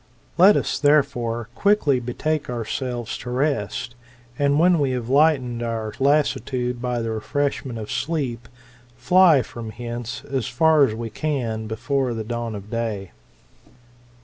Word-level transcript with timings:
Let 0.35 0.57
us, 0.57 0.79
therefore, 0.79 1.49
quickly 1.53 1.99
betake 1.99 2.49
ourselves 2.49 3.19
to 3.19 3.29
rest, 3.29 3.93
and 4.39 4.57
when 4.59 4.79
we 4.79 4.93
have 4.97 5.09
lightened 5.09 5.61
our 5.61 5.93
lassitude 5.99 6.81
by 6.81 7.03
the 7.03 7.11
refreshment 7.11 7.77
of 7.77 7.91
sleep, 7.91 8.47
fly 8.97 9.43
from 9.43 9.69
hence 9.69 10.23
as 10.23 10.47
far 10.47 10.85
as 10.85 10.95
we 10.95 11.11
can 11.11 11.67
before 11.67 12.15
the 12.15 12.23
dawn 12.23 12.55
of 12.55 12.71
day. 12.71 13.11